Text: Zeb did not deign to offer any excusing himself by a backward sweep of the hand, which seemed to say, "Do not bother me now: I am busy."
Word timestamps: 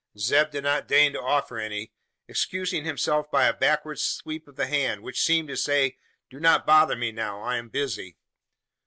Zeb 0.17 0.49
did 0.49 0.63
not 0.63 0.87
deign 0.87 1.13
to 1.13 1.21
offer 1.21 1.59
any 1.59 1.91
excusing 2.27 2.85
himself 2.85 3.29
by 3.29 3.45
a 3.45 3.53
backward 3.53 3.99
sweep 3.99 4.47
of 4.47 4.55
the 4.55 4.65
hand, 4.65 5.03
which 5.03 5.21
seemed 5.21 5.47
to 5.49 5.55
say, 5.55 5.99
"Do 6.27 6.39
not 6.39 6.65
bother 6.65 6.95
me 6.95 7.11
now: 7.11 7.39
I 7.43 7.57
am 7.57 7.69
busy." 7.69 8.17